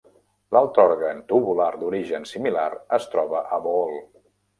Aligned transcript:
L'altre 0.55 0.85
òrgan 0.91 1.19
tubular 1.31 1.67
d'origen 1.81 2.25
similar 2.29 2.65
es 2.99 3.07
troba 3.13 3.43
a 3.59 3.61
Bohol. 3.67 4.01